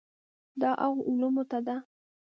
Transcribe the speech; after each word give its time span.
دا 0.61 0.69
هغو 0.81 0.99
علومو 1.09 1.43
ته 1.51 1.59
ده. 1.67 1.75